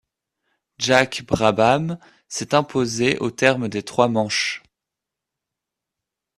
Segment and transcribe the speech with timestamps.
[0.79, 4.63] Jack Brabham s'est imposé au terme des trois manches.